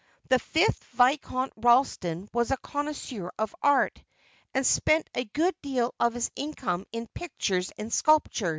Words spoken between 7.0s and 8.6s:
pictures and sculpture.